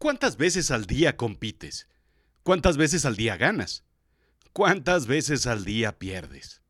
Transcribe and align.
¿Cuántas 0.00 0.38
veces 0.38 0.70
al 0.70 0.86
día 0.86 1.18
compites? 1.18 1.86
¿Cuántas 2.42 2.78
veces 2.78 3.04
al 3.04 3.16
día 3.16 3.36
ganas? 3.36 3.84
¿Cuántas 4.54 5.06
veces 5.06 5.46
al 5.46 5.66
día 5.66 5.98
pierdes? 5.98 6.62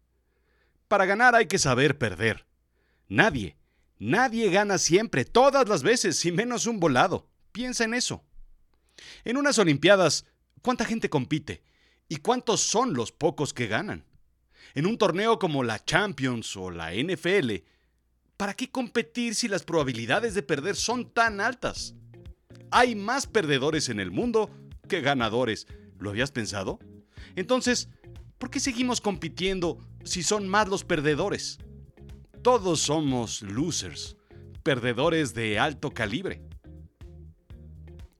Para 0.88 1.06
ganar 1.06 1.37
hay 1.37 1.46
que 1.46 1.61
saber 1.61 1.96
perder. 1.96 2.45
Nadie, 3.06 3.56
nadie 4.01 4.51
gana 4.51 4.79
siempre, 4.79 5.24
todas 5.24 5.69
las 5.69 5.85
veces, 5.85 6.24
y 6.24 6.32
menos 6.32 6.66
un 6.66 6.80
volado. 6.80 7.30
Piensa 7.53 7.85
en 7.85 7.95
eso. 7.95 8.24
En 9.22 9.37
unas 9.37 9.60
Olimpiadas, 9.60 10.26
¿cuánta 10.60 10.85
gente 10.85 11.08
compite? 11.08 11.62
¿Y 12.08 12.17
cuántos 12.17 12.62
son 12.62 12.94
los 12.94 13.12
pocos 13.12 13.54
que 13.54 13.69
ganan? 13.69 14.04
En 14.74 14.87
un 14.87 14.99
torneo 14.99 15.38
como 15.38 15.62
la 15.62 15.85
Champions 15.85 16.56
o 16.56 16.73
la 16.73 16.95
NFL, 16.95 17.62
¿para 18.37 18.55
qué 18.55 18.73
competir 18.73 19.37
si 19.37 19.47
las 19.47 19.62
probabilidades 19.62 20.34
de 20.34 20.42
perder 20.42 20.74
son 20.74 21.15
tan 21.15 21.41
altas? 21.41 21.95
Hay 22.73 22.95
más 22.95 23.27
perdedores 23.27 23.88
en 23.88 23.98
el 23.98 24.12
mundo 24.12 24.51
que 24.88 25.01
ganadores. 25.01 25.66
¿Lo 25.98 26.11
habías 26.11 26.30
pensado? 26.30 26.78
Entonces, 27.34 27.88
¿por 28.38 28.51
qué 28.51 28.61
seguimos 28.61 29.01
compitiendo 29.01 29.78
si 30.05 30.23
son 30.23 30.48
más 30.48 30.69
los 30.69 30.84
perdedores? 30.84 31.59
Todos 32.42 32.80
somos 32.80 33.42
losers, 33.42 34.16
perdedores 34.62 35.34
de 35.34 35.59
alto 35.59 35.91
calibre. 35.91 36.42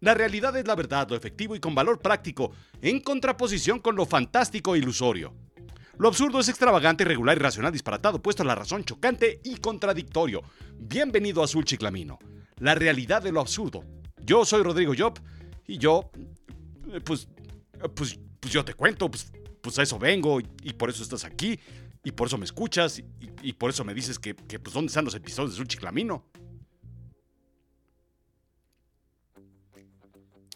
La 0.01 0.15
realidad 0.15 0.57
es 0.57 0.67
la 0.67 0.75
verdad, 0.75 1.09
lo 1.09 1.17
efectivo 1.17 1.55
y 1.55 1.61
con 1.61 1.75
valor 1.75 2.01
práctico, 2.01 2.53
en 2.83 3.01
contraposición 3.01 3.79
con 3.79 3.95
lo 3.95 4.05
fantástico 4.05 4.75
e 4.75 4.79
ilusorio. 4.79 5.33
Lo 5.97 6.09
absurdo 6.09 6.41
es 6.41 6.49
extravagante, 6.49 7.05
irregular, 7.05 7.37
irracional, 7.37 7.73
disparatado, 7.73 8.21
puesto 8.21 8.43
a 8.43 8.47
la 8.47 8.55
razón, 8.55 8.85
chocante 8.85 9.41
y 9.45 9.57
contradictorio. 9.57 10.43
Bienvenido 10.79 11.43
a 11.43 11.45
Azul 11.45 11.65
Chiclamino, 11.65 12.19
la 12.59 12.75
realidad 12.75 13.23
de 13.23 13.33
lo 13.33 13.41
absurdo. 13.41 13.85
Yo 14.31 14.45
soy 14.45 14.63
Rodrigo 14.63 14.93
Job 14.97 15.19
y 15.67 15.77
yo, 15.77 16.09
eh, 16.93 17.01
pues, 17.01 17.27
pues, 17.97 18.17
pues 18.39 18.53
yo 18.53 18.65
te 18.65 18.75
cuento, 18.75 19.11
pues, 19.11 19.33
pues 19.61 19.77
a 19.81 19.83
eso 19.83 19.99
vengo 19.99 20.39
y, 20.39 20.73
por 20.73 20.89
eso 20.89 21.03
estás 21.03 21.25
aquí 21.25 21.59
y 22.05 22.13
por 22.13 22.29
eso 22.29 22.39
me 22.39 22.45
escuchas 22.45 23.03
y, 23.43 23.53
por 23.55 23.71
eso 23.71 23.85
me 23.85 23.93
dices 23.93 24.21
que, 24.21 24.37
que, 24.37 24.61
pues, 24.61 24.73
dónde 24.73 24.87
están 24.87 25.05
los 25.05 25.17
episodios 25.17 25.51
de 25.51 25.55
Azul 25.57 25.67
Chiclamino. 25.67 26.25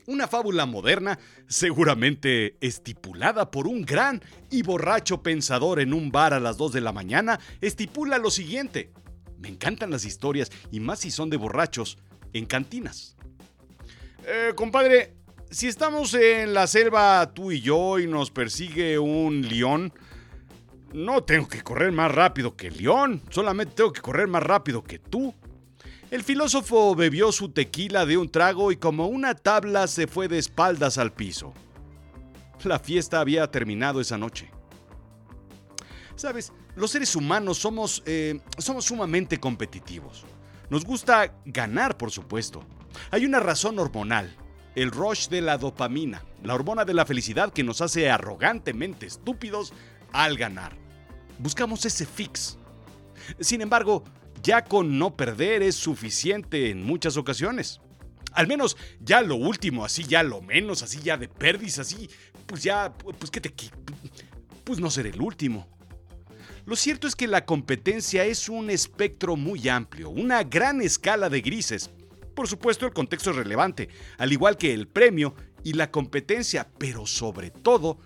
Una 0.07 0.29
fábula 0.29 0.67
moderna, 0.67 1.19
seguramente 1.49 2.57
estipulada 2.61 3.51
por 3.51 3.67
un 3.67 3.83
gran 3.83 4.23
y 4.53 4.63
borracho 4.63 5.21
pensador 5.21 5.81
en 5.81 5.93
un 5.93 6.13
bar 6.13 6.33
a 6.33 6.39
las 6.39 6.59
2 6.59 6.75
de 6.75 6.81
la 6.81 6.93
mañana, 6.93 7.41
estipula 7.61 8.19
lo 8.19 8.31
siguiente. 8.31 8.93
Me 9.37 9.49
encantan 9.49 9.91
las 9.91 10.05
historias, 10.05 10.53
y 10.71 10.79
más 10.79 11.01
si 11.01 11.11
son 11.11 11.29
de 11.29 11.39
borrachos, 11.39 11.99
en 12.33 12.47
cantinas. 12.47 13.17
Eh, 14.27 14.53
compadre, 14.55 15.15
si 15.51 15.69
estamos 15.69 16.15
en 16.15 16.55
la 16.55 16.67
selva 16.67 17.31
tú 17.35 17.53
y 17.53 17.61
yo 17.61 17.99
y 17.99 18.07
nos 18.07 18.31
persigue 18.31 18.99
un 18.99 19.47
león, 19.47 19.93
no 20.95 21.23
tengo 21.25 21.47
que 21.47 21.63
correr 21.63 21.93
más 21.93 22.11
rápido 22.11 22.57
que 22.57 22.69
el 22.69 22.79
león, 22.79 23.21
solamente 23.29 23.75
tengo 23.75 23.93
que 23.93 24.01
correr 24.01 24.27
más 24.27 24.43
rápido 24.43 24.83
que 24.83 24.99
tú. 24.99 25.35
El 26.11 26.23
filósofo 26.23 26.95
bebió 26.95 27.33
su 27.33 27.51
tequila 27.51 28.07
de 28.07 28.17
un 28.17 28.31
trago 28.31 28.73
y 28.73 28.77
como 28.77 29.09
una 29.09 29.35
tabla 29.35 29.87
se 29.89 30.07
fue 30.07 30.27
de 30.29 30.39
espaldas 30.39 30.97
al 30.97 31.13
piso. 31.13 31.53
La 32.63 32.79
fiesta 32.79 33.21
había 33.21 33.51
terminado 33.51 34.01
esa 34.01 34.17
noche. 34.17 34.51
Sabes, 36.17 36.51
los 36.77 36.91
seres 36.91 37.15
humanos 37.15 37.59
somos, 37.59 38.03
eh, 38.07 38.41
somos 38.57 38.87
sumamente 38.87 39.39
competitivos. 39.39 40.25
Nos 40.71 40.85
gusta 40.85 41.35
ganar, 41.45 41.99
por 41.99 42.11
supuesto. 42.11 42.65
Hay 43.11 43.25
una 43.25 43.41
razón 43.41 43.79
hormonal, 43.79 44.35
el 44.75 44.91
rush 44.91 45.29
de 45.29 45.41
la 45.41 45.59
dopamina, 45.59 46.23
la 46.43 46.55
hormona 46.55 46.85
de 46.85 46.95
la 46.95 47.07
felicidad 47.07 47.53
que 47.53 47.65
nos 47.65 47.81
hace 47.81 48.11
arrogantemente 48.11 49.07
estúpidos 49.07 49.73
al 50.13 50.37
ganar. 50.37 50.77
Buscamos 51.39 51.85
ese 51.85 52.07
fix. 52.07 52.59
Sin 53.41 53.61
embargo, 53.61 54.05
ya 54.43 54.65
con 54.65 54.99
no 54.99 55.17
perder 55.17 55.63
es 55.63 55.75
suficiente 55.75 56.71
en 56.71 56.85
muchas 56.85 57.17
ocasiones. 57.17 57.81
Al 58.33 58.47
menos 58.47 58.77
ya 59.01 59.23
lo 59.23 59.37
último, 59.37 59.85
así 59.85 60.05
ya 60.05 60.23
lo 60.23 60.43
menos, 60.43 60.83
así 60.83 61.01
ya 61.01 61.17
de 61.17 61.29
perdis, 61.29 61.79
así, 61.79 62.11
pues 62.47 62.63
ya, 62.63 62.93
pues 62.93 63.31
que 63.31 63.41
te... 63.41 63.55
Pues 64.65 64.81
no 64.81 64.91
ser 64.91 65.07
el 65.07 65.21
último. 65.21 65.69
Lo 66.67 66.77
cierto 66.77 67.07
es 67.07 67.15
que 67.15 67.29
la 67.29 67.45
competencia 67.45 68.25
es 68.25 68.49
un 68.49 68.71
espectro 68.71 69.37
muy 69.37 69.69
amplio, 69.69 70.09
una 70.09 70.43
gran 70.43 70.81
escala 70.81 71.29
de 71.29 71.43
grises. 71.43 71.91
Por 72.35 72.49
supuesto, 72.49 72.87
el 72.87 72.93
contexto 72.93 73.31
es 73.31 73.37
relevante, 73.37 73.89
al 74.19 74.33
igual 74.33 74.57
que 74.57 74.75
el 74.75 74.89
premio 74.89 75.35
y 75.63 75.75
la 75.75 75.91
competencia, 75.91 76.69
pero 76.79 77.07
sobre 77.07 77.51
todo, 77.51 77.99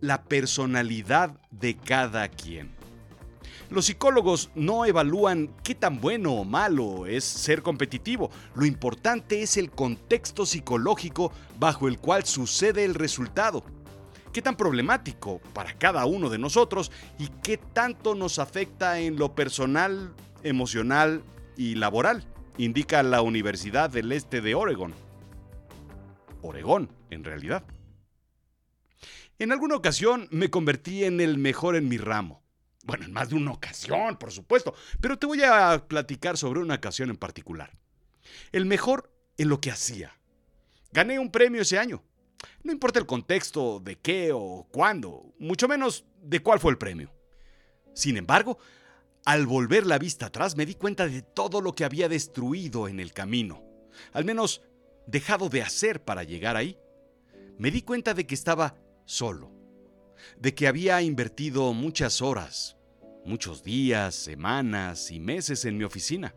la 0.00 0.24
personalidad 0.24 1.40
de 1.50 1.76
cada 1.76 2.28
quien. 2.28 2.74
Los 3.70 3.86
psicólogos 3.86 4.50
no 4.54 4.84
evalúan 4.84 5.50
qué 5.64 5.74
tan 5.74 6.00
bueno 6.00 6.32
o 6.34 6.44
malo 6.44 7.06
es 7.06 7.24
ser 7.24 7.62
competitivo. 7.62 8.30
Lo 8.54 8.64
importante 8.64 9.42
es 9.42 9.56
el 9.56 9.70
contexto 9.70 10.46
psicológico 10.46 11.32
bajo 11.58 11.88
el 11.88 11.98
cual 11.98 12.24
sucede 12.24 12.84
el 12.84 12.94
resultado. 12.94 13.64
Qué 14.32 14.40
tan 14.40 14.56
problemático 14.56 15.40
para 15.52 15.72
cada 15.72 16.04
uno 16.06 16.28
de 16.28 16.38
nosotros 16.38 16.92
y 17.18 17.28
qué 17.42 17.56
tanto 17.56 18.14
nos 18.14 18.38
afecta 18.38 19.00
en 19.00 19.16
lo 19.16 19.34
personal, 19.34 20.14
emocional 20.44 21.24
y 21.56 21.74
laboral, 21.74 22.24
indica 22.58 23.02
la 23.02 23.22
Universidad 23.22 23.90
del 23.90 24.12
Este 24.12 24.40
de 24.40 24.54
Oregon. 24.54 24.94
Oregón, 26.42 26.90
en 27.10 27.24
realidad. 27.24 27.64
En 29.38 29.52
alguna 29.52 29.76
ocasión 29.76 30.28
me 30.30 30.48
convertí 30.48 31.04
en 31.04 31.20
el 31.20 31.38
mejor 31.38 31.76
en 31.76 31.88
mi 31.88 31.98
ramo. 31.98 32.42
Bueno, 32.84 33.04
en 33.04 33.12
más 33.12 33.28
de 33.28 33.34
una 33.34 33.50
ocasión, 33.52 34.16
por 34.16 34.30
supuesto, 34.30 34.74
pero 35.00 35.18
te 35.18 35.26
voy 35.26 35.42
a 35.42 35.86
platicar 35.88 36.36
sobre 36.38 36.60
una 36.60 36.76
ocasión 36.76 37.10
en 37.10 37.16
particular. 37.16 37.76
El 38.52 38.64
mejor 38.64 39.12
en 39.36 39.48
lo 39.48 39.60
que 39.60 39.70
hacía. 39.70 40.16
Gané 40.92 41.18
un 41.18 41.30
premio 41.30 41.62
ese 41.62 41.78
año. 41.78 42.02
No 42.62 42.72
importa 42.72 42.98
el 42.98 43.06
contexto 43.06 43.80
de 43.80 43.96
qué 43.96 44.30
o 44.32 44.66
cuándo, 44.70 45.34
mucho 45.38 45.68
menos 45.68 46.04
de 46.22 46.40
cuál 46.40 46.60
fue 46.60 46.70
el 46.70 46.78
premio. 46.78 47.12
Sin 47.92 48.16
embargo, 48.16 48.58
al 49.26 49.44
volver 49.44 49.86
la 49.86 49.98
vista 49.98 50.26
atrás 50.26 50.56
me 50.56 50.64
di 50.64 50.76
cuenta 50.76 51.08
de 51.08 51.20
todo 51.20 51.60
lo 51.60 51.74
que 51.74 51.84
había 51.84 52.08
destruido 52.08 52.86
en 52.86 53.00
el 53.00 53.12
camino, 53.12 53.60
al 54.12 54.24
menos 54.24 54.62
dejado 55.08 55.48
de 55.48 55.62
hacer 55.62 56.04
para 56.04 56.22
llegar 56.22 56.56
ahí. 56.56 56.78
Me 57.58 57.72
di 57.72 57.82
cuenta 57.82 58.14
de 58.14 58.24
que 58.24 58.36
estaba 58.36 58.76
solo, 59.04 59.50
de 60.38 60.54
que 60.54 60.68
había 60.68 61.02
invertido 61.02 61.72
muchas 61.72 62.22
horas, 62.22 62.76
muchos 63.24 63.64
días, 63.64 64.14
semanas 64.14 65.10
y 65.10 65.18
meses 65.18 65.64
en 65.64 65.76
mi 65.76 65.82
oficina. 65.82 66.32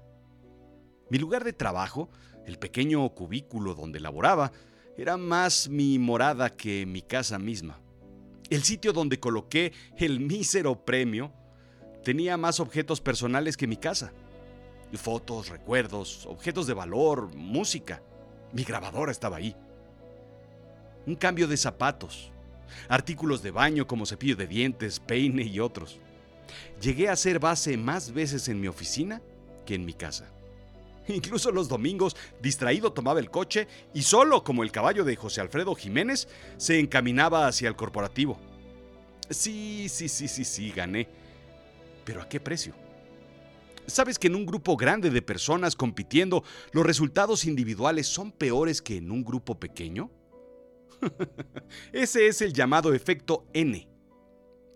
Mi 1.12 1.20
lugar 1.20 1.44
de 1.44 1.54
trabajo, 1.54 2.10
el 2.48 2.58
pequeño 2.58 3.08
cubículo 3.14 3.76
donde 3.76 4.00
laboraba, 4.00 4.52
era 4.98 5.16
más 5.16 5.70
mi 5.70 6.00
morada 6.00 6.56
que 6.56 6.88
mi 6.88 7.04
casa 7.04 7.38
misma. 7.38 7.80
El 8.50 8.64
sitio 8.64 8.94
donde 8.94 9.20
coloqué 9.20 9.74
el 10.00 10.20
mísero 10.20 10.84
premio 10.86 11.39
tenía 12.10 12.38
más 12.38 12.60
objetos 12.60 13.02
personales 13.02 13.56
que 13.56 13.68
mi 13.68 13.78
casa. 13.78 14.12
Fotos, 14.94 15.50
recuerdos, 15.50 16.26
objetos 16.26 16.66
de 16.66 16.74
valor, 16.74 17.36
música. 17.36 18.02
Mi 18.52 18.64
grabadora 18.64 19.12
estaba 19.12 19.38
ahí. 19.38 19.56
Un 21.06 21.14
cambio 21.14 21.48
de 21.48 21.56
zapatos, 21.56 22.32
artículos 22.88 23.44
de 23.44 23.52
baño 23.52 23.86
como 23.86 24.08
cepillo 24.08 24.36
de 24.36 24.48
dientes, 24.48 25.00
peine 25.00 25.44
y 25.44 25.60
otros. 25.60 26.00
Llegué 26.82 27.10
a 27.10 27.16
ser 27.16 27.38
base 27.38 27.78
más 27.78 28.12
veces 28.12 28.48
en 28.48 28.60
mi 28.60 28.68
oficina 28.68 29.22
que 29.68 29.76
en 29.76 29.86
mi 29.86 29.94
casa. 29.94 30.32
Incluso 31.08 31.52
los 31.52 31.70
domingos, 31.70 32.16
distraído 32.42 32.92
tomaba 32.92 33.20
el 33.20 33.30
coche 33.30 33.68
y 33.94 34.02
solo 34.02 34.44
como 34.44 34.64
el 34.64 34.72
caballo 34.72 35.04
de 35.04 35.16
José 35.16 35.42
Alfredo 35.42 35.76
Jiménez, 35.76 36.28
se 36.58 36.80
encaminaba 36.80 37.46
hacia 37.46 37.68
el 37.70 37.76
corporativo. 37.76 38.40
Sí, 39.30 39.88
sí, 39.90 40.10
sí, 40.10 40.28
sí, 40.28 40.44
sí, 40.44 40.72
gané. 40.72 41.19
Pero 42.10 42.24
¿a 42.24 42.28
qué 42.28 42.40
precio? 42.40 42.74
¿Sabes 43.86 44.18
que 44.18 44.26
en 44.26 44.36
un 44.36 44.48
grupo 44.48 44.76
grande 44.76 45.12
de 45.12 45.22
personas 45.22 45.76
compitiendo, 45.76 46.44
los 46.72 46.84
resultados 46.84 47.46
individuales 47.46 48.08
son 48.08 48.32
peores 48.32 48.82
que 48.82 48.98
en 48.98 49.12
un 49.12 49.24
grupo 49.24 49.60
pequeño? 49.60 50.10
Ese 51.94 52.26
es 52.26 52.42
el 52.42 52.52
llamado 52.54 52.96
efecto 52.96 53.46
N. 53.54 53.88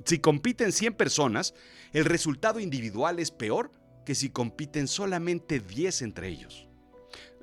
Si 0.06 0.20
compiten 0.20 0.72
100 0.72 0.94
personas, 0.94 1.56
el 1.92 2.06
resultado 2.06 2.60
individual 2.60 3.18
es 3.18 3.32
peor 3.32 3.72
que 4.06 4.14
si 4.14 4.30
compiten 4.30 4.88
solamente 4.88 5.60
10 5.60 6.04
entre 6.04 6.28
ellos. 6.28 6.68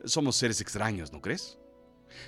Somos 0.05 0.37
seres 0.37 0.61
extraños, 0.61 1.13
¿no 1.13 1.21
crees? 1.21 1.59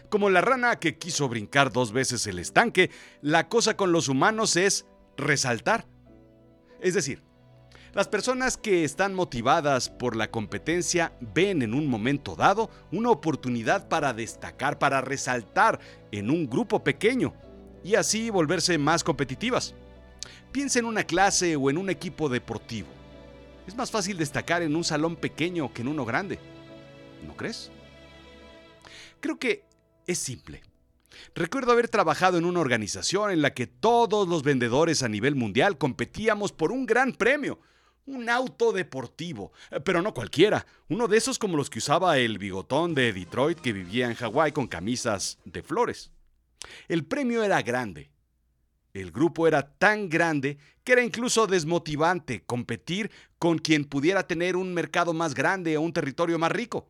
Como 0.08 0.30
la 0.30 0.40
rana 0.40 0.80
que 0.80 0.98
quiso 0.98 1.28
brincar 1.28 1.72
dos 1.72 1.92
veces 1.92 2.26
el 2.26 2.40
estanque, 2.40 2.90
la 3.20 3.48
cosa 3.48 3.76
con 3.76 3.92
los 3.92 4.08
humanos 4.08 4.56
es 4.56 4.84
resaltar. 5.16 5.86
Es 6.80 6.94
decir, 6.94 7.22
Las 7.94 8.08
personas 8.08 8.56
que 8.56 8.84
están 8.84 9.12
motivadas 9.12 9.90
por 9.90 10.16
la 10.16 10.30
competencia 10.30 11.12
ven 11.20 11.60
en 11.60 11.74
un 11.74 11.86
momento 11.86 12.34
dado 12.34 12.70
una 12.90 13.10
oportunidad 13.10 13.86
para 13.88 14.14
destacar, 14.14 14.78
para 14.78 15.02
resaltar 15.02 15.78
en 16.10 16.30
un 16.30 16.48
grupo 16.48 16.82
pequeño 16.82 17.34
y 17.84 17.96
así 17.96 18.30
volverse 18.30 18.78
más 18.78 19.04
competitivas. 19.04 19.74
Piensa 20.52 20.78
en 20.78 20.86
una 20.86 21.04
clase 21.04 21.54
o 21.54 21.68
en 21.68 21.76
un 21.76 21.90
equipo 21.90 22.30
deportivo. 22.30 22.88
Es 23.66 23.76
más 23.76 23.90
fácil 23.90 24.16
destacar 24.16 24.62
en 24.62 24.74
un 24.74 24.84
salón 24.84 25.14
pequeño 25.14 25.70
que 25.74 25.82
en 25.82 25.88
uno 25.88 26.06
grande. 26.06 26.38
¿No 27.26 27.36
crees? 27.36 27.70
Creo 29.20 29.38
que 29.38 29.66
es 30.06 30.18
simple. 30.18 30.62
Recuerdo 31.34 31.72
haber 31.72 31.90
trabajado 31.90 32.38
en 32.38 32.46
una 32.46 32.60
organización 32.60 33.32
en 33.32 33.42
la 33.42 33.52
que 33.52 33.66
todos 33.66 34.26
los 34.26 34.42
vendedores 34.42 35.02
a 35.02 35.08
nivel 35.08 35.34
mundial 35.34 35.76
competíamos 35.76 36.52
por 36.52 36.72
un 36.72 36.86
gran 36.86 37.12
premio, 37.12 37.60
un 38.06 38.28
auto 38.28 38.72
deportivo, 38.72 39.52
pero 39.84 40.02
no 40.02 40.12
cualquiera, 40.12 40.66
uno 40.88 41.08
de 41.08 41.16
esos 41.16 41.38
como 41.38 41.56
los 41.56 41.70
que 41.70 41.78
usaba 41.78 42.18
el 42.18 42.38
bigotón 42.38 42.94
de 42.94 43.12
Detroit 43.12 43.60
que 43.60 43.72
vivía 43.72 44.06
en 44.06 44.14
Hawái 44.14 44.52
con 44.52 44.66
camisas 44.66 45.38
de 45.44 45.62
flores. 45.62 46.10
El 46.88 47.04
premio 47.04 47.42
era 47.42 47.62
grande. 47.62 48.10
El 48.92 49.10
grupo 49.10 49.48
era 49.48 49.74
tan 49.76 50.08
grande 50.08 50.58
que 50.84 50.92
era 50.92 51.02
incluso 51.02 51.46
desmotivante 51.46 52.42
competir 52.44 53.10
con 53.38 53.58
quien 53.58 53.84
pudiera 53.84 54.26
tener 54.26 54.56
un 54.56 54.74
mercado 54.74 55.14
más 55.14 55.34
grande 55.34 55.76
o 55.76 55.80
un 55.80 55.92
territorio 55.92 56.38
más 56.38 56.52
rico. 56.52 56.88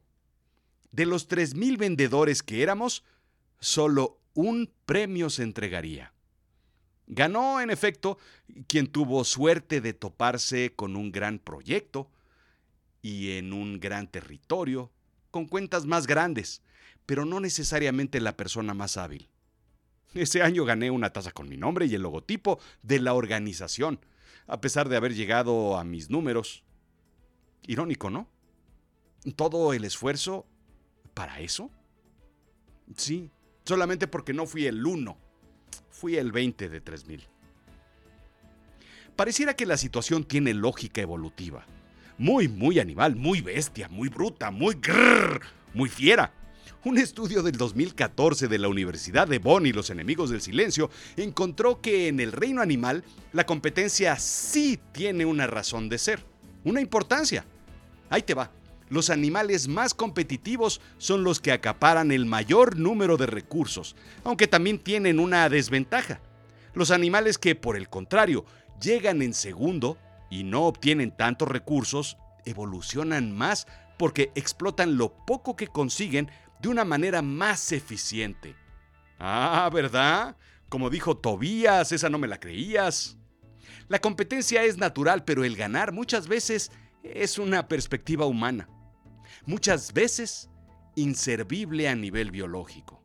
De 0.91 1.07
los 1.07 1.29
3.000 1.29 1.79
vendedores 1.79 2.43
que 2.43 2.63
éramos, 2.63 3.05
solo 3.61 4.19
un 4.35 4.71
premio 4.85 5.31
se 5.31 5.43
entregaría. 5.43 6.12
Ganó, 7.15 7.61
en 7.61 7.69
efecto, 7.69 8.17
quien 8.67 8.87
tuvo 8.87 9.23
suerte 9.25 9.83
de 9.83 9.93
toparse 9.93 10.73
con 10.75 10.97
un 10.97 11.13
gran 11.13 11.39
proyecto 11.39 12.11
y 13.03 13.33
en 13.33 13.53
un 13.53 13.81
gran 13.81 14.09
territorio, 14.09 14.91
con 15.31 15.47
cuentas 15.47 15.85
más 15.85 16.07
grandes, 16.07 16.63
pero 17.05 17.27
no 17.27 17.39
necesariamente 17.39 18.19
la 18.19 18.35
persona 18.35 18.73
más 18.73 18.97
hábil. 18.97 19.29
Ese 20.15 20.41
año 20.41 20.65
gané 20.65 20.91
una 20.91 21.11
taza 21.11 21.33
con 21.33 21.51
mi 21.51 21.59
nombre 21.59 21.85
y 21.85 21.95
el 21.95 22.01
logotipo 22.01 22.59
de 22.83 22.99
la 22.99 23.13
organización, 23.13 24.01
a 24.47 24.63
pesar 24.63 24.89
de 24.89 24.97
haber 24.97 25.15
llegado 25.15 25.77
a 25.77 25.85
mis 25.85 26.09
números. 26.09 26.65
Irónico, 27.67 28.09
¿no? 28.09 28.27
¿Todo 29.37 29.75
el 29.75 29.85
esfuerzo 29.85 30.47
para 31.13 31.41
eso? 31.41 31.71
Sí, 32.97 33.31
solamente 33.67 34.09
porque 34.09 34.33
no 34.33 34.47
fui 34.47 34.65
el 34.65 34.87
1, 34.87 35.19
fui 35.91 36.17
el 36.17 36.33
20 36.33 36.69
de 36.69 36.81
3000. 36.81 37.29
Pareciera 39.17 39.55
que 39.55 39.67
la 39.67 39.77
situación 39.77 40.25
tiene 40.25 40.55
lógica 40.55 41.01
evolutiva. 41.01 41.65
Muy, 42.19 42.49
muy 42.49 42.79
animal, 42.79 43.17
muy 43.17 43.41
bestia, 43.41 43.89
muy 43.89 44.09
bruta, 44.09 44.51
muy 44.51 44.77
grrr, 44.81 45.43
muy 45.75 45.89
fiera. 45.89 46.33
Un 46.85 46.99
estudio 46.99 47.43
del 47.43 47.57
2014 47.57 48.49
de 48.49 48.59
la 48.59 48.69
Universidad 48.69 49.29
de 49.29 49.39
Bonn 49.39 49.67
y 49.67 49.73
los 49.73 49.91
enemigos 49.91 50.31
del 50.31 50.41
silencio 50.41 50.91
encontró 51.17 51.81
que 51.81 52.09
en 52.09 52.19
el 52.19 52.33
reino 52.33 52.61
animal 52.61 53.05
la 53.33 53.47
competencia 53.47 54.19
sí 54.19 54.81
tiene 54.91 55.25
una 55.25 55.47
razón 55.47 55.89
de 55.89 55.99
ser, 55.99 56.25
una 56.65 56.81
importancia. 56.81 57.45
Ahí 58.11 58.23
te 58.23 58.35
va. 58.35 58.51
Los 58.93 59.09
animales 59.09 59.69
más 59.69 59.95
competitivos 59.95 60.83
son 60.99 61.25
los 61.25 61.41
que 61.41 61.51
acaparan 61.51 62.13
el 62.13 62.27
mayor 62.27 62.77
número 62.77 63.17
de 63.17 63.25
recursos, 63.25 63.97
aunque 64.23 64.47
también 64.47 64.79
tienen 64.79 65.19
una 65.19 65.49
desventaja. 65.49 66.21
Los 66.75 66.91
animales 66.91 67.39
que, 67.39 67.55
por 67.55 67.79
el 67.79 67.89
contrario, 67.89 68.45
llegan 68.83 69.23
en 69.23 69.33
segundo 69.33 69.97
y 70.31 70.45
no 70.45 70.67
obtienen 70.67 71.11
tantos 71.11 71.49
recursos, 71.49 72.19
evolucionan 72.45 73.33
más 73.33 73.67
porque 73.97 74.31
explotan 74.35 74.99
lo 74.99 75.15
poco 75.25 75.57
que 75.57 75.69
consiguen 75.69 76.31
de 76.61 76.69
una 76.69 76.85
manera 76.85 77.23
más 77.23 77.73
eficiente. 77.73 78.55
Ah, 79.19 79.71
¿verdad? 79.73 80.37
Como 80.69 80.91
dijo 80.91 81.17
Tobías, 81.17 81.93
esa 81.93 82.11
no 82.11 82.19
me 82.19 82.29
la 82.29 82.39
creías. 82.39 83.17
La 83.89 84.03
competencia 84.03 84.65
es 84.65 84.77
natural, 84.77 85.25
pero 85.25 85.45
el 85.45 85.57
ganar 85.57 85.93
muchas 85.93 86.29
veces 86.29 86.71
es 87.03 87.39
una 87.39 87.69
perspectiva 87.69 88.27
humana. 88.27 88.69
Muchas 89.47 89.93
veces 89.93 90.51
inservible 90.95 91.89
a 91.89 91.97
nivel 91.97 92.31
biológico. 92.31 93.03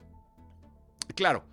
Claro, 1.16 1.45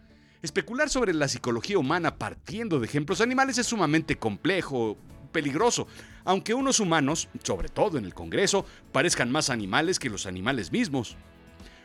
especular 0.43 0.91
sobre 0.91 1.15
la 1.15 1.29
psicología 1.29 1.79
humana 1.79 2.19
partiendo 2.19 2.79
de 2.79 2.87
ejemplos 2.87 3.21
animales 3.21 3.57
es 3.57 3.67
sumamente 3.67 4.17
complejo, 4.17 4.99
peligroso, 5.33 5.87
aunque 6.25 6.55
unos 6.55 6.81
humanos, 6.81 7.29
sobre 7.43 7.69
todo 7.69 7.99
en 7.99 8.05
el 8.05 8.15
Congreso, 8.15 8.67
parezcan 8.93 9.31
más 9.31 9.51
animales 9.51 9.99
que 9.99 10.11
los 10.11 10.27
animales 10.27 10.71
mismos. 10.71 11.17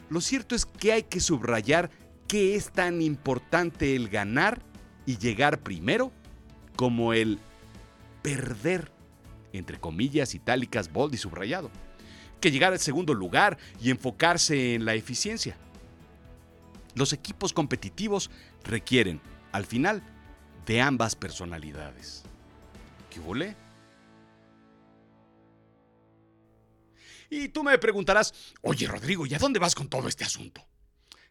Lo 0.10 0.22
cierto 0.22 0.56
es 0.56 0.66
que 0.66 0.92
hay 0.92 1.04
que 1.04 1.20
subrayar 1.20 1.90
que 2.28 2.56
es 2.56 2.72
tan 2.72 3.02
importante 3.02 3.96
el 3.96 4.10
ganar 4.10 4.62
y 5.06 5.18
llegar 5.18 5.60
primero 5.62 6.12
como 6.76 7.14
el 7.14 7.40
perder, 8.22 8.92
entre 9.54 9.80
comillas 9.80 10.36
itálicas, 10.36 10.92
bold 10.92 11.14
y 11.14 11.18
subrayado, 11.18 11.72
que 12.40 12.52
llegar 12.52 12.74
al 12.74 12.80
segundo 12.80 13.14
lugar 13.14 13.58
y 13.82 13.90
enfocarse 13.92 14.76
en 14.76 14.86
la 14.86 14.96
eficiencia. 14.96 15.58
Los 16.96 17.14
equipos 17.14 17.54
competitivos 17.54 18.30
requieren, 18.64 19.22
al 19.52 19.66
final, 19.66 20.04
de 20.66 20.82
ambas 20.82 21.16
personalidades. 21.16 22.24
¿Qué 23.10 23.20
volé? 23.20 23.56
Y 27.30 27.50
tú 27.50 27.64
me 27.64 27.78
preguntarás, 27.78 28.34
oye 28.62 28.88
Rodrigo, 28.88 29.26
¿y 29.26 29.34
a 29.34 29.40
dónde 29.40 29.60
vas 29.60 29.76
con 29.76 29.88
todo 29.88 30.08
este 30.08 30.24
asunto? 30.24 30.66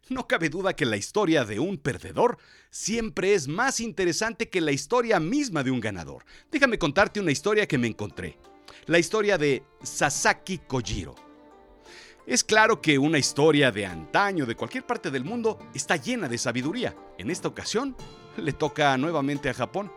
No 0.09 0.27
cabe 0.27 0.49
duda 0.49 0.75
que 0.75 0.85
la 0.85 0.97
historia 0.97 1.45
de 1.45 1.59
un 1.59 1.77
perdedor 1.77 2.37
siempre 2.71 3.33
es 3.33 3.47
más 3.47 3.79
interesante 3.79 4.49
que 4.49 4.61
la 4.61 4.71
historia 4.71 5.19
misma 5.19 5.63
de 5.63 5.71
un 5.71 5.79
ganador. 5.79 6.25
Déjame 6.51 6.79
contarte 6.79 7.19
una 7.19 7.31
historia 7.31 7.67
que 7.67 7.77
me 7.77 7.87
encontré. 7.87 8.37
La 8.85 8.99
historia 8.99 9.37
de 9.37 9.63
Sasaki 9.83 10.59
Kojiro. 10.59 11.15
Es 12.25 12.43
claro 12.43 12.81
que 12.81 12.99
una 12.99 13.17
historia 13.17 13.71
de 13.71 13.85
antaño 13.85 14.45
de 14.45 14.55
cualquier 14.55 14.85
parte 14.85 15.09
del 15.09 15.23
mundo 15.23 15.57
está 15.73 15.95
llena 15.95 16.27
de 16.27 16.37
sabiduría. 16.37 16.95
En 17.17 17.31
esta 17.31 17.47
ocasión, 17.47 17.95
le 18.37 18.53
toca 18.53 18.95
nuevamente 18.97 19.49
a 19.49 19.53
Japón. 19.53 19.91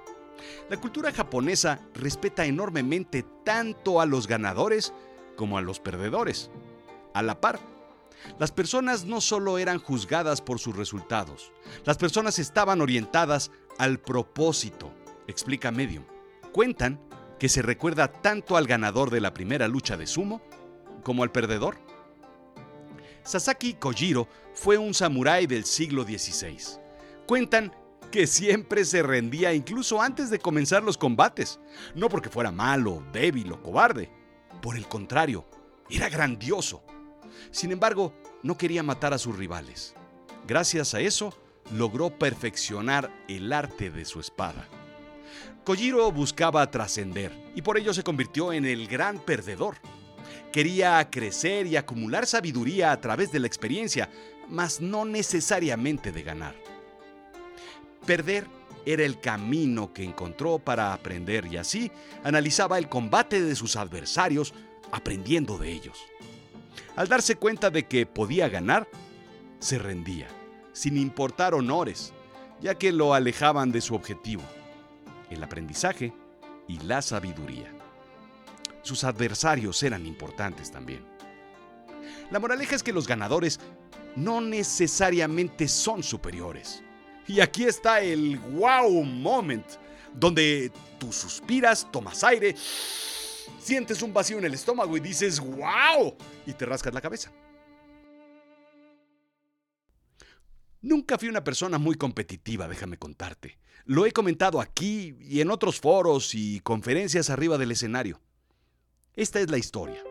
La 0.71 0.79
cultura 0.79 1.13
japonesa 1.13 1.81
respeta 1.95 2.47
enormemente 2.47 3.25
tanto 3.45 4.01
a 4.01 4.07
los 4.07 4.27
ganadores 4.27 4.93
como 5.37 5.59
a 5.59 5.63
los 5.63 5.79
perdedores. 5.79 6.51
A 7.15 7.23
la 7.23 7.41
par, 7.41 7.61
las 8.39 8.53
personas 8.53 9.05
no 9.05 9.21
solo 9.21 9.59
eran 9.59 9.79
juzgadas 9.79 10.41
por 10.41 10.59
sus 10.59 10.77
resultados, 10.77 11.53
las 11.85 11.99
personas 11.99 12.39
estaban 12.39 12.81
orientadas 12.81 13.51
al 13.79 13.99
propósito, 13.99 14.93
explica 15.27 15.71
Medium. 15.71 16.05
Cuentan 16.53 17.01
que 17.43 17.49
se 17.49 17.61
recuerda 17.61 18.07
tanto 18.07 18.57
al 18.57 18.69
ganador 18.69 19.11
de 19.11 19.21
la 19.21 19.35
primera 19.35 19.67
lucha 19.67 19.97
de 19.97 20.07
sumo 20.07 20.41
como 21.03 21.25
al 21.25 21.33
perdedor. 21.33 21.77
Sasaki 23.25 23.75
Kojiro 23.75 24.29
fue 24.55 24.79
un 24.79 24.95
samurái 24.95 25.49
del 25.49 25.65
siglo 25.65 26.05
XVI. 26.05 26.79
Cuentan 27.27 27.73
que 28.13 28.29
siempre 28.29 28.85
se 28.85 29.03
rendía 29.03 29.53
incluso 29.55 30.01
antes 30.01 30.31
de 30.31 30.39
comenzar 30.39 30.85
los 30.85 30.97
combates, 30.97 31.59
no 31.97 32.09
porque 32.09 32.31
fuera 32.31 32.53
malo, 32.53 33.03
débil 33.13 33.51
o 33.51 33.61
cobarde, 33.61 34.09
por 34.61 34.77
el 34.77 34.87
contrario, 34.87 35.45
era 35.91 36.09
grandioso. 36.09 36.85
Sin 37.51 37.73
embargo, 37.73 38.15
no 38.45 38.57
quería 38.57 38.85
matar 38.85 39.15
a 39.15 39.19
sus 39.19 39.37
rivales. 39.37 39.97
Gracias 40.47 40.95
a 40.95 41.01
eso, 41.01 41.37
logró 41.73 42.17
perfeccionar 42.17 43.13
el 43.27 43.53
arte 43.53 43.91
de 43.91 44.05
su 44.05 44.21
espada. 44.21 44.69
Kojiro 45.65 46.11
buscaba 46.11 46.71
trascender 46.71 47.33
y 47.55 47.63
por 47.63 47.79
ello 47.79 47.95
se 47.95 48.03
convirtió 48.03 48.53
en 48.53 48.65
el 48.65 48.89
gran 48.89 49.19
perdedor. 49.19 49.77
Quería 50.53 51.09
crecer 51.11 51.67
y 51.67 51.77
acumular 51.77 52.27
sabiduría 52.27 52.93
a 52.93 53.01
través 53.01 53.33
de 53.33 53.41
la 53.41 53.47
experiencia, 53.47 54.11
mas 54.49 54.81
no 54.81 55.05
necesariamente 55.05 56.13
de 56.13 56.23
ganar. 56.23 56.55
Perder 58.05 58.47
era 58.85 59.05
el 59.05 59.21
camino 59.21 59.93
que 59.93 60.05
encontró 60.05 60.59
para 60.59 60.93
aprender 60.93 61.47
y 61.47 61.57
así 61.57 61.91
analizaba 62.25 62.79
el 62.79 62.89
combate 62.89 63.41
de 63.41 63.55
sus 63.55 63.77
adversarios 63.77 64.55
aprendiendo 64.91 65.57
de 65.59 65.73
ellos. 65.73 65.99
Al 66.97 67.09
darse 67.09 67.37
cuenta 67.37 67.71
de 67.71 67.85
que 67.85 68.07
podía 68.07 68.49
ganar, 68.49 68.89
se 69.61 69.79
rendía, 69.79 70.29
sin 70.73 70.97
importar 70.99 71.55
honores, 71.55 72.13
ya 72.61 72.75
que 72.77 72.93
lo 72.93 73.15
alejaban 73.15 73.73
de 73.73 73.81
su 73.81 73.95
objetivo, 73.95 74.43
el 75.33 75.43
aprendizaje 75.43 76.13
y 76.69 76.79
la 76.81 77.03
sabiduría. 77.03 77.73
Sus 78.83 79.05
adversarios 79.05 79.83
eran 79.83 80.07
importantes 80.07 80.71
también. 80.71 81.05
La 82.31 82.39
moraleja 82.39 82.75
es 82.75 82.83
que 82.83 82.93
los 82.93 83.07
ganadores 83.07 83.61
no 84.17 84.41
necesariamente 84.41 85.69
son 85.69 86.03
superiores 86.03 86.83
y 87.27 87.41
aquí 87.41 87.65
está 87.65 88.01
el 88.01 88.39
wow 88.39 89.05
moment, 89.05 89.67
donde 90.13 90.71
tú 90.99 91.13
suspiras, 91.13 91.87
tomas 91.91 92.25
aire 92.25 92.55
sientes 93.63 94.03
un 94.03 94.13
vacío 94.13 94.39
en 94.39 94.45
el 94.45 94.55
estómago 94.55 94.97
y 94.97 95.01
dices 95.01 95.39
¡Wow! 95.39 96.17
y 96.47 96.53
te 96.53 96.67
rascas 96.67 96.93
la 96.93 97.01
cabeza. 97.01 97.31
Nunca 100.83 101.17
fui 101.17 101.29
una 101.29 101.45
persona 101.45 101.79
muy 101.79 101.95
competitiva, 101.95 102.67
déjame 102.67 102.99
contarte. 102.99 103.57
Lo 103.85 104.05
he 104.05 104.11
comentado 104.11 104.61
aquí 104.61 105.15
y 105.21 105.41
en 105.41 105.53
otros 105.53 105.79
foros 105.79 106.35
y 106.35 106.59
conferencias 106.59 107.31
arriba 107.31 107.57
del 107.57 107.71
escenario. 107.71 108.21
Esta 109.15 109.39
es 109.39 109.49
la 109.49 109.59
historia. 109.59 110.03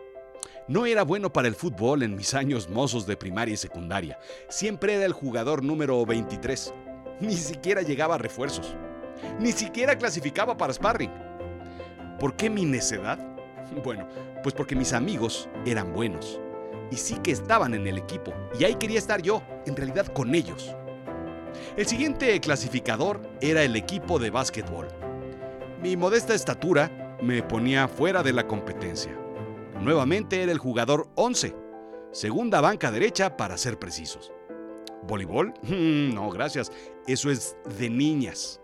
No 0.68 0.86
era 0.86 1.02
bueno 1.02 1.30
para 1.30 1.48
el 1.48 1.54
fútbol 1.54 2.02
en 2.02 2.16
mis 2.16 2.32
años 2.32 2.70
mozos 2.70 3.06
de 3.06 3.18
primaria 3.18 3.52
y 3.52 3.58
secundaria. 3.58 4.18
Siempre 4.48 4.94
era 4.94 5.04
el 5.04 5.12
jugador 5.12 5.62
número 5.62 6.06
23. 6.06 6.72
Ni 7.20 7.36
siquiera 7.36 7.82
llegaba 7.82 8.14
a 8.14 8.18
refuerzos. 8.18 8.74
Ni 9.38 9.52
siquiera 9.52 9.98
clasificaba 9.98 10.56
para 10.56 10.72
sparring. 10.72 11.12
¿Por 12.18 12.34
qué 12.34 12.48
mi 12.48 12.64
necedad? 12.64 13.18
Bueno, 13.84 14.06
pues 14.42 14.54
porque 14.54 14.76
mis 14.76 14.92
amigos 14.92 15.48
eran 15.64 15.94
buenos 15.94 16.41
y 16.92 16.96
sí 16.96 17.16
que 17.22 17.30
estaban 17.30 17.72
en 17.72 17.86
el 17.86 17.96
equipo, 17.96 18.34
y 18.58 18.64
ahí 18.64 18.74
quería 18.74 18.98
estar 18.98 19.22
yo, 19.22 19.42
en 19.64 19.74
realidad 19.74 20.06
con 20.08 20.34
ellos. 20.34 20.76
El 21.74 21.86
siguiente 21.86 22.38
clasificador 22.40 23.22
era 23.40 23.64
el 23.64 23.76
equipo 23.76 24.18
de 24.18 24.28
básquetbol. 24.28 24.88
Mi 25.80 25.96
modesta 25.96 26.34
estatura 26.34 27.16
me 27.22 27.42
ponía 27.42 27.88
fuera 27.88 28.22
de 28.22 28.34
la 28.34 28.46
competencia. 28.46 29.18
Nuevamente 29.80 30.42
era 30.42 30.52
el 30.52 30.58
jugador 30.58 31.08
11, 31.14 31.56
segunda 32.12 32.60
banca 32.60 32.90
derecha 32.90 33.38
para 33.38 33.56
ser 33.56 33.78
precisos. 33.78 34.30
¿Voleibol? 35.08 35.54
No, 35.62 36.28
gracias, 36.28 36.70
eso 37.06 37.30
es 37.30 37.56
de 37.78 37.88
niñas. 37.88 38.60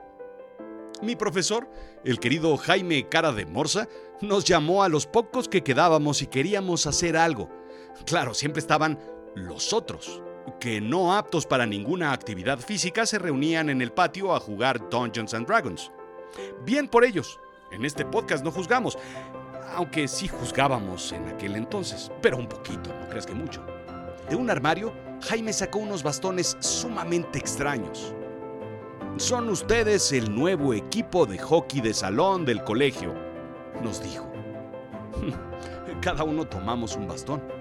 Mi 1.00 1.16
profesor, 1.16 1.66
el 2.04 2.20
querido 2.20 2.56
Jaime 2.58 3.08
Cara 3.08 3.32
de 3.32 3.46
Morsa, 3.46 3.88
nos 4.20 4.44
llamó 4.44 4.82
a 4.82 4.88
los 4.90 5.06
pocos 5.06 5.48
que 5.48 5.62
quedábamos 5.62 6.20
y 6.20 6.26
queríamos 6.26 6.86
hacer 6.86 7.16
algo 7.16 7.57
Claro, 8.06 8.34
siempre 8.34 8.60
estaban 8.60 8.98
los 9.34 9.72
otros, 9.72 10.22
que 10.60 10.80
no 10.80 11.14
aptos 11.14 11.46
para 11.46 11.66
ninguna 11.66 12.12
actividad 12.12 12.58
física 12.58 13.06
se 13.06 13.18
reunían 13.18 13.68
en 13.70 13.82
el 13.82 13.92
patio 13.92 14.34
a 14.34 14.40
jugar 14.40 14.88
Dungeons 14.88 15.34
and 15.34 15.46
Dragons. 15.46 15.90
Bien 16.64 16.88
por 16.88 17.04
ellos. 17.04 17.38
En 17.70 17.84
este 17.84 18.04
podcast 18.06 18.42
no 18.42 18.50
juzgamos, 18.50 18.96
aunque 19.74 20.08
sí 20.08 20.26
juzgábamos 20.26 21.12
en 21.12 21.28
aquel 21.28 21.54
entonces, 21.56 22.10
pero 22.22 22.38
un 22.38 22.48
poquito, 22.48 22.94
no 22.98 23.08
creas 23.08 23.26
que 23.26 23.34
mucho. 23.34 23.62
De 24.30 24.36
un 24.36 24.48
armario, 24.48 24.92
Jaime 25.28 25.52
sacó 25.52 25.78
unos 25.78 26.02
bastones 26.02 26.56
sumamente 26.60 27.38
extraños. 27.38 28.14
Son 29.18 29.48
ustedes 29.48 30.12
el 30.12 30.34
nuevo 30.34 30.72
equipo 30.72 31.26
de 31.26 31.38
hockey 31.38 31.80
de 31.80 31.92
salón 31.92 32.44
del 32.44 32.64
colegio, 32.64 33.14
nos 33.82 34.02
dijo. 34.02 34.30
Cada 36.00 36.24
uno 36.24 36.46
tomamos 36.46 36.96
un 36.96 37.08
bastón. 37.08 37.57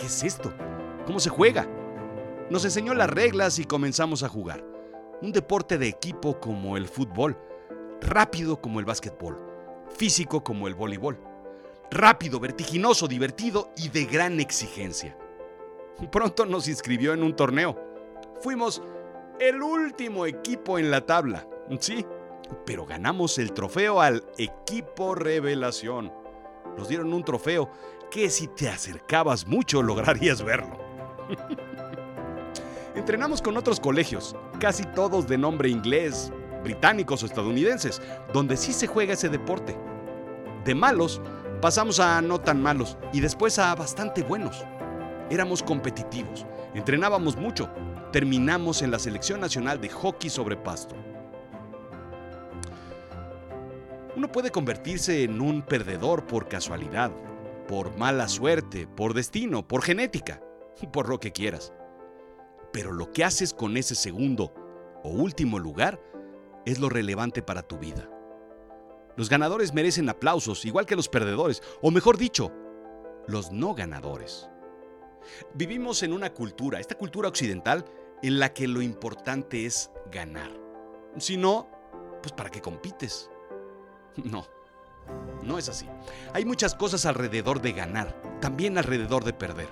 ¿Qué 0.00 0.06
es 0.06 0.24
esto? 0.24 0.50
¿Cómo 1.04 1.20
se 1.20 1.28
juega? 1.28 1.68
Nos 2.48 2.64
enseñó 2.64 2.94
las 2.94 3.10
reglas 3.10 3.58
y 3.58 3.66
comenzamos 3.66 4.22
a 4.22 4.30
jugar. 4.30 4.64
Un 5.20 5.30
deporte 5.30 5.76
de 5.76 5.88
equipo 5.88 6.40
como 6.40 6.78
el 6.78 6.88
fútbol, 6.88 7.36
rápido 8.00 8.62
como 8.62 8.80
el 8.80 8.86
básquetbol, 8.86 9.36
físico 9.94 10.42
como 10.42 10.68
el 10.68 10.74
voleibol, 10.74 11.18
rápido, 11.90 12.40
vertiginoso, 12.40 13.08
divertido 13.08 13.74
y 13.76 13.90
de 13.90 14.06
gran 14.06 14.40
exigencia. 14.40 15.18
Pronto 16.10 16.46
nos 16.46 16.66
inscribió 16.66 17.12
en 17.12 17.22
un 17.22 17.36
torneo. 17.36 17.76
Fuimos 18.40 18.82
el 19.38 19.62
último 19.62 20.24
equipo 20.24 20.78
en 20.78 20.90
la 20.90 21.04
tabla, 21.04 21.46
sí, 21.78 22.06
pero 22.64 22.86
ganamos 22.86 23.36
el 23.38 23.52
trofeo 23.52 24.00
al 24.00 24.24
equipo 24.38 25.14
revelación. 25.14 26.10
Nos 26.78 26.88
dieron 26.88 27.12
un 27.12 27.22
trofeo 27.22 27.70
que 28.10 28.28
si 28.28 28.48
te 28.48 28.68
acercabas 28.68 29.46
mucho 29.46 29.82
lograrías 29.82 30.42
verlo. 30.42 30.78
Entrenamos 32.96 33.40
con 33.40 33.56
otros 33.56 33.78
colegios, 33.78 34.36
casi 34.58 34.82
todos 34.82 35.28
de 35.28 35.38
nombre 35.38 35.68
inglés, 35.68 36.32
británicos 36.64 37.22
o 37.22 37.26
estadounidenses, 37.26 38.02
donde 38.32 38.56
sí 38.56 38.72
se 38.72 38.88
juega 38.88 39.14
ese 39.14 39.28
deporte. 39.28 39.78
De 40.64 40.74
malos, 40.74 41.22
pasamos 41.62 42.00
a 42.00 42.20
no 42.20 42.40
tan 42.40 42.60
malos 42.60 42.98
y 43.12 43.20
después 43.20 43.58
a 43.58 43.74
bastante 43.76 44.22
buenos. 44.22 44.64
Éramos 45.30 45.62
competitivos, 45.62 46.44
entrenábamos 46.74 47.36
mucho, 47.36 47.70
terminamos 48.12 48.82
en 48.82 48.90
la 48.90 48.98
selección 48.98 49.40
nacional 49.40 49.80
de 49.80 49.88
hockey 49.88 50.28
sobre 50.28 50.56
pasto. 50.56 50.96
Uno 54.16 54.30
puede 54.32 54.50
convertirse 54.50 55.22
en 55.22 55.40
un 55.40 55.62
perdedor 55.62 56.26
por 56.26 56.48
casualidad, 56.48 57.12
por 57.70 57.96
mala 57.96 58.26
suerte, 58.26 58.88
por 58.88 59.14
destino, 59.14 59.68
por 59.68 59.82
genética, 59.82 60.42
por 60.92 61.08
lo 61.08 61.20
que 61.20 61.30
quieras. 61.30 61.72
Pero 62.72 62.90
lo 62.90 63.12
que 63.12 63.22
haces 63.22 63.54
con 63.54 63.76
ese 63.76 63.94
segundo 63.94 64.52
o 65.04 65.10
último 65.10 65.60
lugar 65.60 66.02
es 66.66 66.80
lo 66.80 66.88
relevante 66.88 67.42
para 67.42 67.62
tu 67.62 67.78
vida. 67.78 68.10
Los 69.14 69.28
ganadores 69.28 69.72
merecen 69.72 70.08
aplausos, 70.08 70.64
igual 70.64 70.84
que 70.84 70.96
los 70.96 71.08
perdedores, 71.08 71.62
o 71.80 71.92
mejor 71.92 72.18
dicho, 72.18 72.50
los 73.28 73.52
no 73.52 73.72
ganadores. 73.72 74.50
Vivimos 75.54 76.02
en 76.02 76.12
una 76.12 76.34
cultura, 76.34 76.80
esta 76.80 76.98
cultura 76.98 77.28
occidental, 77.28 77.84
en 78.20 78.40
la 78.40 78.52
que 78.52 78.66
lo 78.66 78.82
importante 78.82 79.64
es 79.64 79.92
ganar. 80.10 80.50
Si 81.18 81.36
no, 81.36 81.68
pues 82.20 82.32
¿para 82.32 82.50
qué 82.50 82.60
compites? 82.60 83.30
No. 84.24 84.44
No 85.42 85.58
es 85.58 85.68
así. 85.68 85.86
Hay 86.32 86.44
muchas 86.44 86.74
cosas 86.74 87.06
alrededor 87.06 87.60
de 87.60 87.72
ganar, 87.72 88.14
también 88.40 88.78
alrededor 88.78 89.24
de 89.24 89.32
perder. 89.32 89.68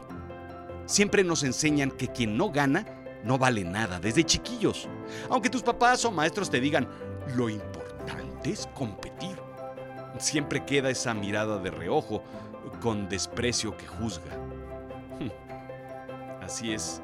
Siempre 0.86 1.22
nos 1.24 1.42
enseñan 1.42 1.90
que 1.90 2.08
quien 2.08 2.36
no 2.36 2.50
gana 2.50 2.86
no 3.24 3.38
vale 3.38 3.64
nada 3.64 4.00
desde 4.00 4.24
chiquillos. 4.24 4.88
Aunque 5.28 5.50
tus 5.50 5.62
papás 5.62 6.04
o 6.04 6.10
maestros 6.10 6.50
te 6.50 6.60
digan, 6.60 6.88
lo 7.36 7.48
importante 7.48 8.50
es 8.50 8.66
competir. 8.74 9.36
Siempre 10.18 10.64
queda 10.64 10.90
esa 10.90 11.14
mirada 11.14 11.58
de 11.58 11.70
reojo 11.70 12.22
con 12.80 13.08
desprecio 13.08 13.76
que 13.76 13.86
juzga. 13.86 14.32
Así 16.40 16.72
es 16.72 17.02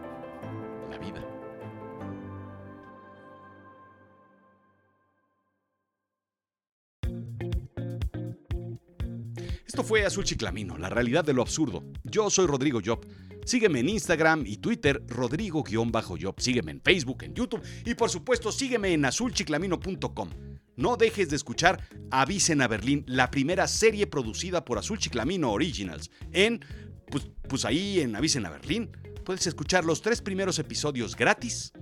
Esto 9.75 9.83
fue 9.83 10.07
Azul 10.07 10.23
Chiclamino, 10.23 10.79
la 10.79 10.89
realidad 10.89 11.25
de 11.25 11.33
lo 11.33 11.43
absurdo. 11.43 11.83
Yo 12.05 12.31
soy 12.31 12.47
Rodrigo 12.47 12.79
Job. 12.81 13.05
Sígueme 13.45 13.81
en 13.81 13.89
Instagram 13.89 14.45
y 14.47 14.59
Twitter, 14.59 15.03
Rodrigo-Job. 15.09 16.35
Sígueme 16.39 16.71
en 16.71 16.81
Facebook, 16.81 17.25
en 17.25 17.35
YouTube 17.35 17.61
y 17.85 17.95
por 17.95 18.09
supuesto 18.09 18.53
sígueme 18.53 18.93
en 18.93 19.05
azulchiclamino.com. 19.05 20.31
No 20.77 20.97
dejes 20.97 21.29
de 21.29 21.35
escuchar 21.35 21.83
Avisen 22.13 22.63
a 22.63 22.69
Berlín, 22.69 23.03
la 23.09 23.33
primera 23.33 23.67
serie 23.67 24.07
producida 24.07 24.65
por 24.65 24.79
Azul 24.79 25.01
Chiclamino 25.01 25.51
Originals. 25.51 26.09
En, 26.31 26.65
pues, 27.11 27.29
pues 27.49 27.65
ahí 27.65 27.99
en 27.99 28.15
Avisen 28.15 28.47
a 28.47 28.51
Berlín, 28.51 28.93
puedes 29.25 29.45
escuchar 29.49 29.85
los 29.85 30.03
tres 30.03 30.23
primeros 30.23 30.61
episodios 30.61 31.17
gratis 31.17 31.73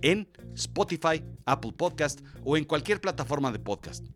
en 0.00 0.26
Spotify, 0.54 1.22
Apple 1.44 1.72
Podcast 1.76 2.22
o 2.44 2.56
en 2.56 2.64
cualquier 2.64 3.02
plataforma 3.02 3.52
de 3.52 3.58
podcast. 3.58 4.06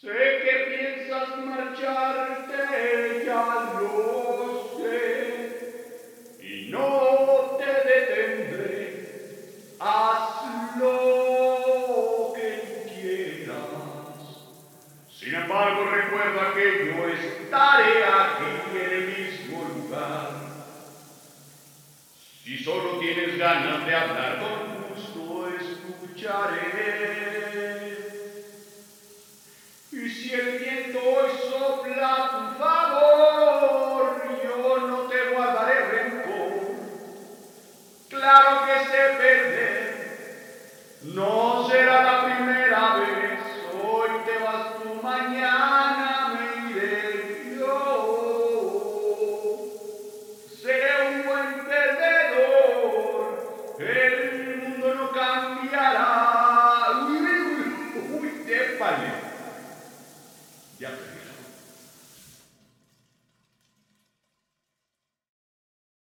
Sé 0.00 0.10
que 0.44 0.54
piensas 0.70 1.44
marcharte, 1.44 3.24
ya 3.26 3.44
lo 3.80 4.78
sé, 4.78 5.37
claro 38.28 38.66
que 38.66 38.78
se 38.90 39.02
pierde. 39.18 39.68
No 41.14 41.47